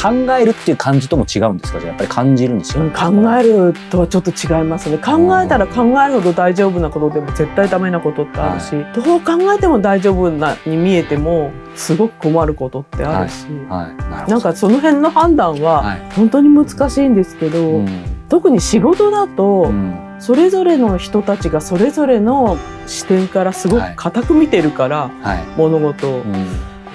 [0.00, 1.80] 考えるっていう感じとも違うんですか？
[1.80, 3.06] じゃあやっぱり感じるんですよ、うん考
[3.36, 4.98] えるとはちょっと違いますね。
[4.98, 13.96] 考えたら考えるほど大丈夫なことでも絶対ダメなことってあるし、どう考えても大丈夫なに見えてもすごく困ることってあるし、はい。
[14.10, 14.32] なるほど。
[14.32, 16.10] なんかその辺の判断ははい。
[16.16, 17.88] 本当に難しいんですけど、うん。
[18.28, 20.16] 特に仕事だと、うん。
[20.18, 25.44] それぞれの人たちがそれぞれの視点からすごく固く見てるから、はい。
[25.56, 26.20] 物事を。
[26.20, 26.46] うん。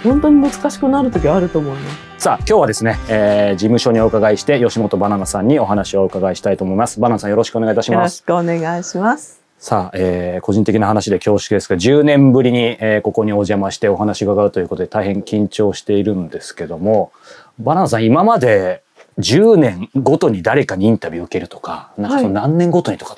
[0.04, 2.05] 本当に難しくなる時あると思います。
[2.26, 7.00] さあ今日はですね、えー事務所にお伺いして吉本バナナさんにお話をお伺いしたいと思います。
[7.00, 9.44] バナナさんよろしくお願いいたしよろしますくお願いします。
[9.60, 17.12] さあ、えー個人的な話で恐縮ですが10年ぶりに、えーここにお邪魔してお話を伺うということで大変緊張しているんですけども
[17.60, 18.82] バナナさん今まで
[19.20, 22.50] 10年ごとに誰かにインタビュー受けるとかなんかそのはい。
[22.50, 23.18] 何年ごとにとかっ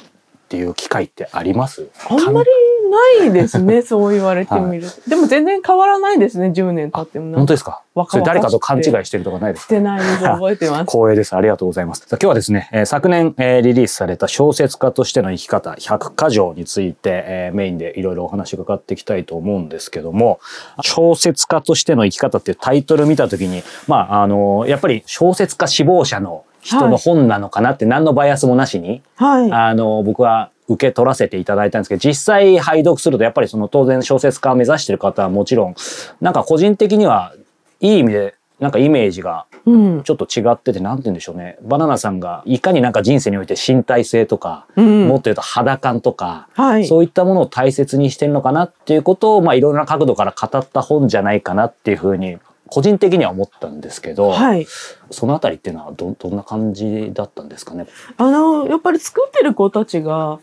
[0.50, 2.50] ていう機会ってあります、あんまり
[2.90, 5.10] ないですね、 そう言われてみると。
[5.10, 7.36] でも全然変わらないですね、10年経っても。
[7.38, 7.82] 本当ですか？
[8.10, 9.74] それ誰かと勘違いしてるとかないですか？
[9.76, 10.84] してないです、覚えてます。
[10.92, 11.36] 光栄です。
[11.36, 12.06] ありがとうございます。
[12.10, 20.40] 今日はですね、えー昨年、えーリリースされた小説家としての生き方100箇条について、えーメインでいろいろお話を伺っていきたいと思うんですけども、
[20.82, 29.52] 小説家としての生き方っていうタイトル見たときに、まあ、あのやっぱり小説家志望者の人の本なのかなって何のバイアスもなしに、はい。
[29.52, 35.76] あの僕は受け取らせていただいたんですけど実際拝読するとやっぱりその当然小説家を目指してる方はもちろん
[36.22, 37.34] なんか個人的には
[37.80, 40.04] いい意味でなんかイメージがうん。
[40.04, 46.88] ちょっと違っててなんて言うんでしょうねバナナさんがいかになんか人生において身体性とか、うんもっと言うと肌感とか、はい。
[46.88, 52.38] そういったものを大切にしてるのかなっていうことをまあいろいろな角度から語った本じゃないかなっていうふうに
[52.70, 54.66] 個人的には思ったんですけど、はい。
[55.12, 57.88] そのあたりっていうのはどどんな感じだったんですかね？
[58.18, 60.40] あの、やっぱり作ってる子たちが、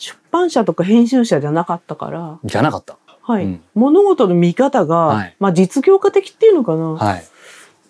[0.00, 2.96] 出版社とか編集者じゃなかったから、じゃなかった。
[3.22, 3.44] はい。
[3.44, 6.94] うん物事の見方が、はいまあ実業家的っていうのかな。
[6.96, 7.24] はい。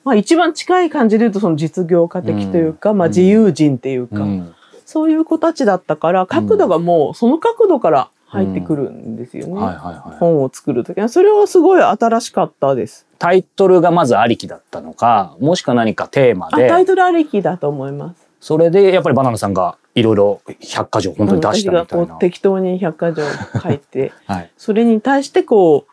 [0.05, 9.53] まあ一番近い感じで言うとその実業家的というか、うんまあ自由人っていうか、うんそういう子たちだったから、角度がもうその角度から入ってくるんですよね。
[9.55, 9.77] はいはい
[10.09, 10.19] はい。
[10.19, 11.09] 本を作るときは。
[11.09, 13.07] それはすごい新しかったです。
[13.21, 18.27] タイトルがまずありきだったのか、もしくは何かテーマあ、タイで、トルありきだと思います。
[18.41, 22.19] それでやっぱりバナナさんがいろいろ100箇条本当に出したみたいな私がこう。
[22.19, 23.23] 適当に百科条
[23.63, 24.51] 書いて、 はい。
[24.57, 25.93] それに対してこう、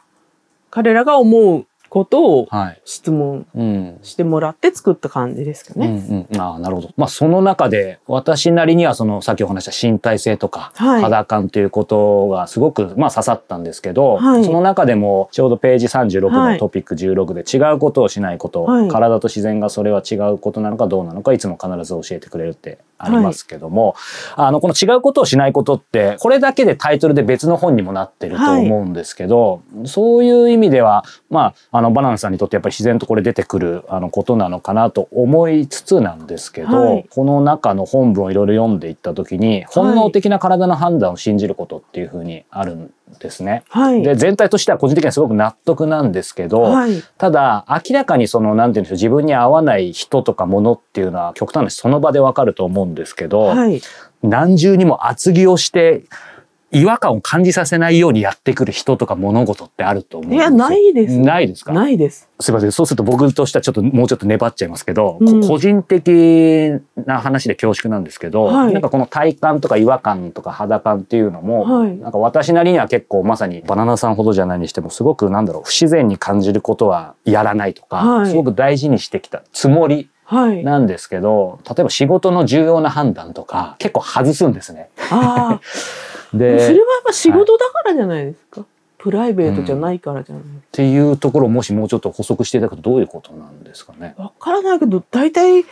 [0.71, 2.81] 彼らが思うことをはい。
[2.85, 3.99] 質問うん。
[4.03, 6.27] してもらって作った感じですかうんね。
[6.31, 6.89] うん、ああなるほど。
[6.97, 23.95] まあその中で私なりにはそのさっきお話した身体性とかはい肌感ということがすごくまあ刺さったんですけど、はいその中でもちょうどページ36はいのトピック16で違うことをしないこと、はい体と自然がそれは違うことなのかどうなのかいつも必ず教えてくれるってありますけども、
[24.35, 43.63] あのこの違うことをしないことってこれだけでタイトルで別の本にもなってると思うんですけど、そういう意味ではまああのバナナさんにとってやっぱり自然とこれ出てくるあのことなのかなと思いつつなんですけど、はいこの中の本文をいろいろ読んでいった時に本能的な体の判断を信じることっていうふうにあるんですね。
[43.69, 44.01] はい。
[44.01, 47.03] で全体としては個人的にはすごく納得なんですけど、はい。
[47.17, 53.81] ただ明らかにそのなんて言うんでしょう自分に合わない人とかものっていうのは極端な話その場でわかると思うんですけど、はい。
[54.23, 56.03] 何重にも厚着をして
[56.71, 60.49] 違和感を感じさせないようにやってくる人とか物事ってあると思うんですよ。
[60.49, 61.17] いや、ないです。
[61.17, 61.71] ないですか？
[61.71, 62.29] ないです。
[62.39, 62.71] すいません。
[62.71, 80.61] そうすると僕としてはちょっともうちょっと粘っちゃいますけど、こうん個人的な話で恐縮なんですけど、はいなんかこの体感とか違和感とか肌感っていうのも、はいなんか私なりには結構まさにバナナさんほどじゃないにしてもすごくなんだろう、不自然に感じることはやらないとか、はいすごく大事にしてきたつもりはい。
[80.61, 84.89] なんですけど、例えば仕事の重要な判断とか結構外すんですね。
[85.09, 85.61] ああ。
[86.35, 88.65] で、それはやっぱ仕事だからじゃないですか。
[88.97, 90.43] プライベートじゃないからじゃない。
[90.43, 94.15] っていうところをもしもうちょっと補足していただくとどういうことなんですかね。
[94.17, 95.63] わからないけど、大体、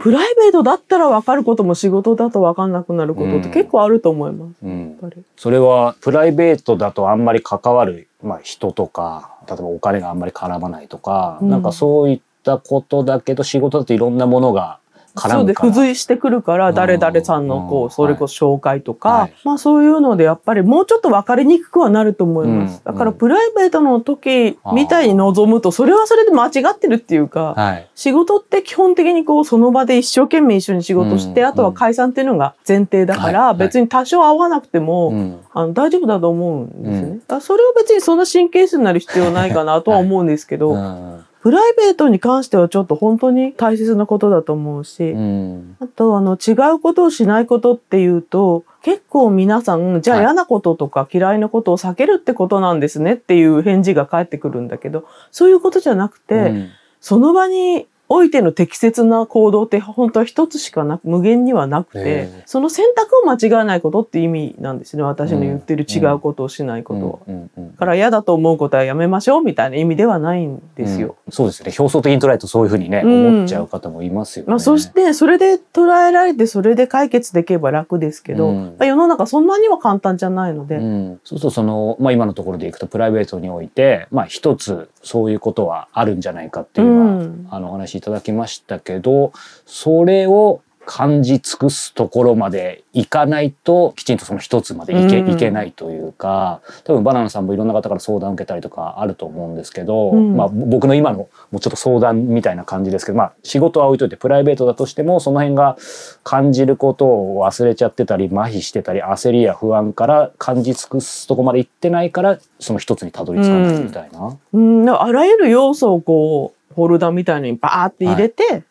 [0.00, 4.54] プライベートだったらわかることも仕事だとわかんなくなることって結構あると思います。
[4.62, 14.78] うんやっぱりそれはプライベートだとあんまり関わる、まあ、人とか例えばお金があんまり絡まないとか、うんなんかそういったことだけど仕事だといろんなものが
[15.14, 16.74] 絡そうで付随してくるからうん。
[16.74, 19.34] 誰々さんのこうそれこそ紹介とか、はい。
[19.44, 22.92] まあそういうのでやっぱりもうちょっと分かりにくくはなると思います、うん。
[22.92, 27.88] だからプライベートの時みたいに望むとそれはそれで間違ってるっていうか、はい。
[27.94, 31.46] 仕事って基本的にこうその場で一生懸命一緒に仕事して、うん。
[31.46, 35.40] あとは解散っていうのが前提だから、別に多少合わなくても、うん。
[35.52, 37.40] あの大丈夫だと思うんですね、うん。
[37.40, 45.76] それを別にそんな神経質になる必要ないかなとは思うんですけど、うんプライベートに関してはちょっと本当に大切なことだと思うし、うん。
[45.80, 56.70] あとあの違うことをしないことっていうと結構皆さんじゃあはい嫌なこととか嫌いなことを避けるってことなんですねっていう返事が返ってくるんだけどそういうことじゃなくて、うん。
[57.00, 67.18] その場においての適切な行動って本当は一つしかなく無限にはなくてえその選択を間違えないことって意味なんですね私の言ってる違うことをしないことは。
[67.28, 67.50] うん
[67.82, 71.16] から嫌だと思うことはやめましょうみたいな意味ではないんですよ。
[71.26, 71.32] うん。
[71.32, 73.26] そうですよね表層的に捉えるとそういうふうにね、うん。
[73.26, 74.50] 思っちゃう方もいますよね。
[74.50, 87.48] まあ、そしてそれで捉えられてそれで解決できれば楽ですけど、世の中そんなには簡単じゃないので、うん、そうするとその、まあ、今のところでいくとプライベートにおいて、まあ、一つそういうことはあるんじゃないかっていうのは、うん。
[87.50, 89.32] あのお話しいただきましたけど
[89.64, 95.30] それを感じ尽くすところまでいかないときちんとその一つまでいけ,、うん。
[95.30, 100.36] いけないというか多分バナナさんもいろんな方から相談を受けたりとかあると思うんですけど、うん。
[100.36, 105.76] まあ、ぼ僕の今のもうちょっと相談みたいな感じですけど、まあ、仕事は置いといてプライベートだとしてもその辺が
[106.24, 114.36] 感じることを忘れちゃってたり麻痺してたり焦りや不安から感じ尽くすとこまで行ってないからその一つにたどり着かないみたいな。
[114.52, 118.64] うん、あらゆる要素をこうフォルダみたいのにバーって入れて、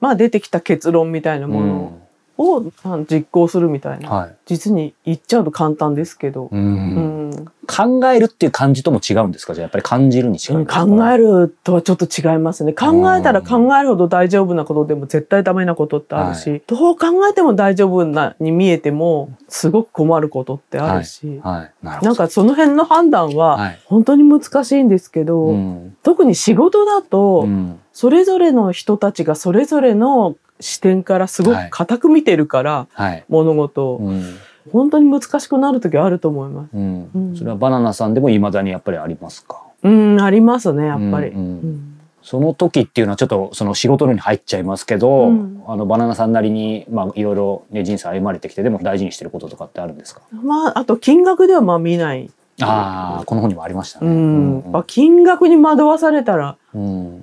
[0.00, 2.05] まあ出てきた結論みたいなものを、
[2.38, 4.36] あ実行するみたいな、はい。
[4.46, 7.30] 実に言っちゃうと簡単ですけど、ううん。
[7.30, 9.54] ん考えるっていう感じとも違うんですか？
[9.54, 12.72] じゃあやっぱり感じるに違うんですか、考えるとはちょっと違いますね。
[12.72, 22.06] 考えたら考えるほど大丈夫なことでも絶対ダメなことってあるし、どう考えても大丈夫なに見えてもすごく困ることってあるし、はい、なるほど。
[22.06, 23.80] なんかその辺の判断ははい。
[23.86, 25.96] 本当に難しいんですけど、うん。
[26.02, 27.80] 特に仕事だと、うん。
[27.92, 33.24] それぞれの人たちがそれぞれの視点からすごく固く見てるから、はい。
[33.28, 34.24] 物事を、うん
[34.72, 36.70] 本当に難しくなる時はあると思います。
[36.74, 39.62] うんうんそれはバナナさんでも未だにやっぱりありますか？
[39.84, 41.28] うん、ありますね、やっぱり。
[41.28, 41.92] うんうんうん
[42.22, 50.22] その時っていうのはちょっとその仕事のに入っちゃいますけど、うんあのバナナさんなりにまあいろいろね人生歩まれてきてでも大事にしてることとかってあるんですか？
[50.32, 52.28] まあ、あと金額ではまあ見ない。
[52.62, 54.08] ああこの本にもありましたね。
[54.08, 56.65] うんうんまあ金額に惑わされたらうん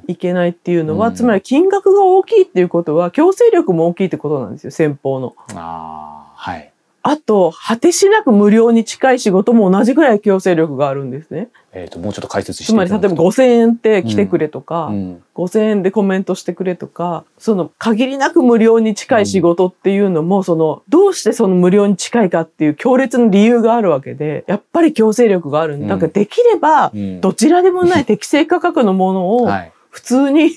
[0.07, 5.35] いけないっていうのは、うんつまり金額が大きいっていうことは強制力も大きいってことなんですよ先方の。
[5.55, 6.72] ああはい。
[7.05, 11.49] あと果てしなく無料に近い仕事も同じぐらい強制力があるんですね。
[11.73, 15.23] えっ、ともうちょっと解説してつまり例えば5,000円って来てくれとか、うん。
[15.35, 25.77] 5,000円でコメントしてくれとかその限りなく無料に近い仕事っていうのも、そのどうしてその無料に近いかっていう強烈な理由があるわけでやっぱり強制力がある。
[25.77, 25.87] んうん。
[25.89, 27.19] だからできればうん。
[27.19, 29.72] どちらでもない適正価格のものを はい。
[29.93, 30.49] 普通に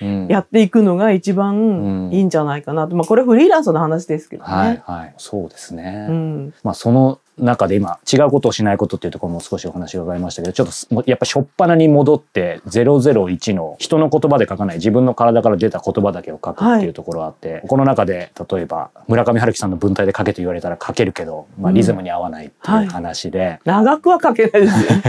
[0.00, 0.26] うん。
[0.28, 1.36] やっていくのが一うん。
[1.36, 4.50] 番いいんじゃないかなと、まあこれフリーランスの話ですけどね。
[4.50, 5.14] はいはい。
[5.18, 6.06] そうですね。
[6.08, 6.54] うん。
[6.62, 25.02] まあその中で今違うことをしないことっていうところも少しお話が伺いましたけどちょっとやっぱ初っ端に戻って001の人の言葉で書かない自分の体から出た言葉だけを書くっていうところがあって、この中で例えば村上春樹さんの文体で書けと言われたら書けるけど、まあ、リズムに合わないっていう話で、長くは書けないですよね。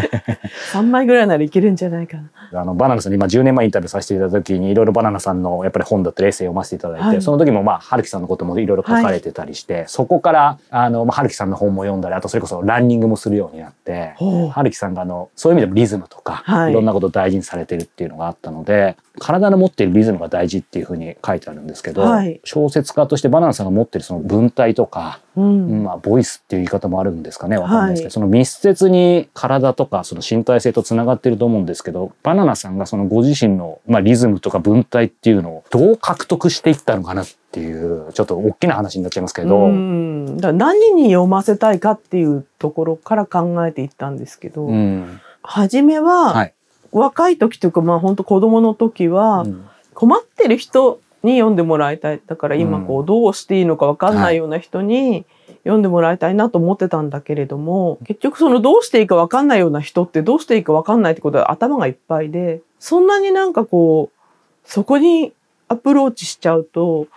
[0.74, 2.62] 3枚ぐらいならいけるんじゃないかな。
[2.62, 14.16] あのバナナさんに今10年前インタビューさせていただいた時にいろいろバナナさんのやっぱり本だったりエッセイを読ませていただいて、はいその時もまあ春樹さんのこともいろいろ書かれてたりして、そこからあの、まあ、春樹さんの本も読んだりあとそれこそランニングもするようになって
[14.52, 16.72] 春樹さんがあのそういう意味でもリズムとか、はい。
[16.72, 22.42] い、ろんなことを大事にされてるっていうのがあったので体の持っているリズムが大事っていうふうに書いてあるんですけど、はい。
[22.44, 25.84] 小説家としてバナナさんが持ってるその文体とか、うん。
[25.84, 28.12] まあ、ボイスっていう言い方もあるんですかねわかんないですけど、はい。
[28.12, 45.20] その密接に体とかその身体性とつながってると思うんですけどバナナさんがそのご自身の、まあ、リズムとか文体っていうのをどう獲得していったのかなっていうちょっと大きな話になっちゃいますけど、何に読ませたいかっていうところから考えていったんですけど、うん。
[45.44, 46.54] 初めは、はい。
[46.92, 49.66] 若い時というかまあ本当子供の時は、うん。
[49.94, 52.22] 困ってる人に読んでもらいたい。
[52.26, 55.26] だから今こうどうしていいのか分かんないような人に
[55.66, 65.34] 読んでもらいたいなと思ってたんだけれども結局そのどうしていいか分かんないような人ってどうしていいか分かんないってことは頭がいっぱいでそんなになんかこうそこに
[65.68, 67.08] アプローチしちゃうと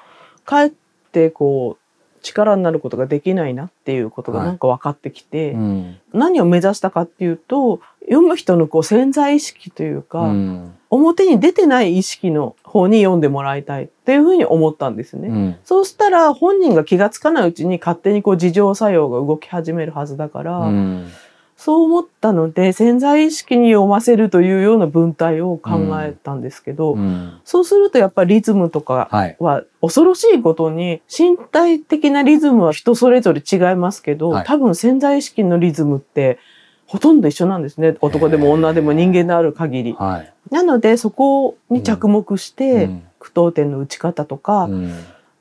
[0.49, 0.73] かえっ
[1.13, 5.99] てこう力になることができないなっていうことがなんか分かってきて、うん。
[6.15, 10.75] 何を目指したかっていうと読む人のこう潜在意識というか、うん。
[10.89, 15.29] 表に出てない意識の方に読んでもらいたいっていうふうに思ったんですね。
[15.29, 15.57] うん。
[15.65, 21.11] そうしたら本人が気がつかないうちに勝手にこう自浄作用が動き始めるはずだから、うん
[21.59, 27.41] そう思ったので潜在意識に読ませるというような文体を考えたんですけど、うん。
[27.45, 29.37] そうするとやっぱりリズムとかはい。
[29.41, 34.47] は恐ろしいことに身体的なリズムは人それぞれ違いますけど、はい。
[34.47, 36.39] 多分潜在意識のリズムって
[36.87, 37.97] ほとんど一緒なんですね。
[38.01, 39.95] 男でも女でも人間である限り。
[39.95, 40.33] はい。
[40.53, 43.03] なのでそこに着目して、うん。
[43.19, 44.95] 句読点の打ち方とか、うん。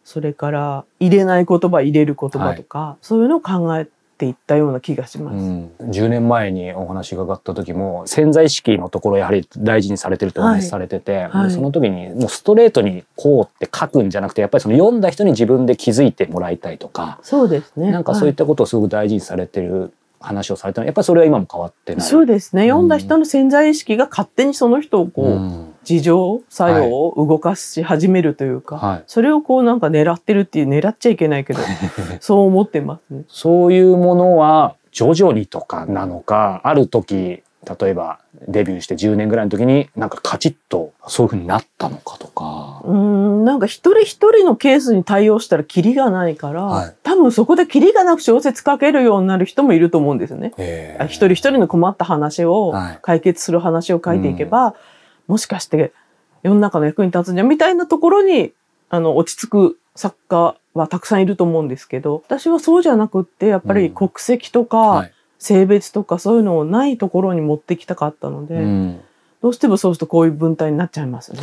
[0.04, 5.36] それから入れない言葉入れる言葉とか、そういうのを考えっていったような気がします。
[5.36, 17.92] うん、10年前にお話伺った時も潜在意識のところやはり大事にされてるとお話しされてて、はいでその時にもうストレートにこうって書くんじゃなくてやっぱりその読んだ人に自分で気づいてもらいたいとか、そうですね。
[17.92, 22.04] なんかそういったことをすごく大事にされてる話をされたのやっぱりそれは今も変わってない。
[22.04, 22.68] そうですね。
[22.68, 31.60] 読んだ人の潜在意識が勝手にその人をこう、うん自浄作用を動かし始めるというか、はいそれをこうなんか狙ってるっていう狙っちゃいけないけど
[32.20, 33.24] そう思ってますね。
[33.28, 37.44] そういうものは徐々にとかなのかある時
[37.80, 42.82] 例えばデビューして10年ぐらいの時になんかカチッとそういうふうになったのかとか。
[42.86, 50.54] うーんなんか一人一人のケースに対応したらキリがないから、はい多分そこでキリがなく小説書けるようになる人もいると思うんですよね。
[51.06, 54.76] 一人一人の困った話をはい解決する話を書いていけば、
[55.28, 55.94] もしかして
[56.44, 58.54] 世の中の役に立つんじゃんみたいなところに
[58.90, 65.14] あの落ち着く作家はたくさんいると思うんですけど私はそうじゃなくってやっぱり国籍とか、はい。
[65.40, 69.02] 性別とかそういうのをないところに持ってきたかったので、うん。
[69.42, 71.42] どうしてもそうするとこういう文体になっちゃいますね。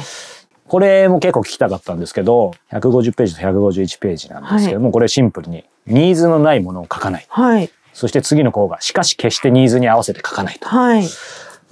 [0.67, 7.27] これも結構聞きたかったんですけど150ページと151ページなんですけども、これシンプルにニーズのないものを書かない。
[7.29, 7.71] はい。
[7.93, 10.69] そして次の項がしかし決してニーズに合わせて書かないと。
[10.69, 11.05] はい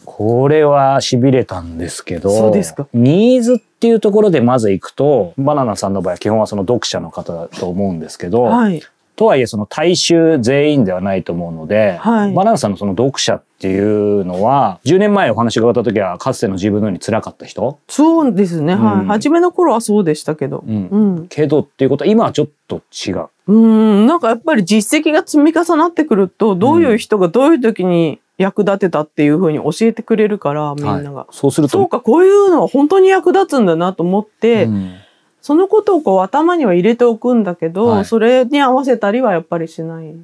[0.05, 2.87] これは痺れたんですけどそうですか。
[2.93, 8.83] ニーズっていうところでまず行くとバナナさんの場合は基本はその読者の方だと思うんですけど、はい。
[9.15, 12.33] とはいえその大衆全員ではないと思うので、はい。
[12.33, 17.79] バナナさんのその読者っていうのは10年前お話伺った時はかつての自分のように辛かった人？
[17.89, 18.95] そうですね、はい。
[19.01, 19.07] うん。
[19.07, 20.89] 初めの頃はそうでしたけど、うん。
[20.89, 21.29] うん。
[21.29, 23.27] けどっていうことは今はちょっと違う。
[23.49, 24.07] うん。
[24.07, 31.73] なんかやっぱり実績が積み重なってくるとどういう人がどういう時に役立てたっていうふうに教えてくれるからみんなが、はいそうすると。
[31.73, 34.95] そうかこういうのは本当に役立つんだなと思って、うん。
[35.41, 38.05] そのことをこう頭には入れておくんだけど、はい。
[38.05, 40.15] それに合わせたりはやっぱりしない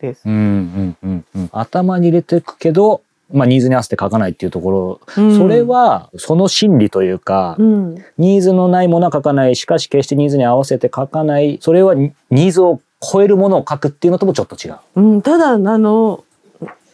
[0.00, 0.22] です。
[0.24, 1.50] うんうんうんうん。
[1.52, 5.36] 頭に入れていくけど、まあ、ニーズに合わせて書かないっていうところ、うん。
[5.36, 9.56] それはその心理というか、うん、ニーズのないものは書かない。
[9.56, 11.58] しかし決してニーズに合わせて書かない。
[11.60, 14.76] それはニニーズを超えるものを書くっていうのともちょっと違う。
[14.96, 16.24] うん、ただあの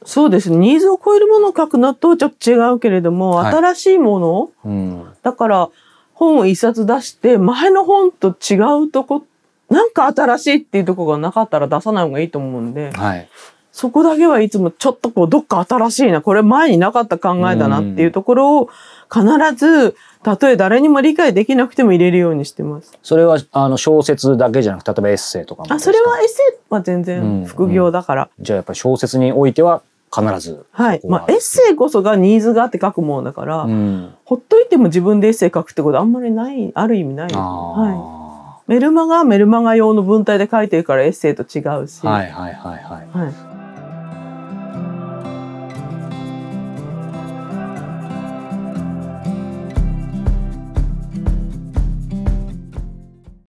[0.04, 0.56] そうですね。
[0.56, 3.54] ニーズを超えるものを書くのとちょっと違うけれども、はい。
[3.54, 5.06] 新しいものうん。
[5.23, 5.70] だから
[6.12, 9.25] 本を一冊出して前の本と違うとこ
[9.70, 13.28] なんか新しいっていうとこがなかったら出さない方がいいと思うんではい。
[13.73, 18.70] そこだけはいつもちょっとこうどっか新しいなこれ前になかった考えだなっていうところを
[19.12, 19.25] 必
[19.56, 22.96] ずたとえ誰にも理解できなくても入れるようにしてます。
[23.02, 28.30] それはあの小説だけじゃなくて例えばエッセイとかもあそれはエッセイは全然副業だから。
[28.38, 29.82] じゃあやっぱり小説においては
[30.14, 31.00] 必ずはい。
[31.09, 37.35] まあエッセイこそがニーズがあって書くものだから、うんほっといても自分でエッセイ書くってことあんまりない、ある意味ないね。
[37.37, 38.73] はあい。
[38.73, 42.00] メルマガはメルマガ用の文体で書いてるからエッセイと違うし。
[42.02, 43.53] ーはいはいはいはいはい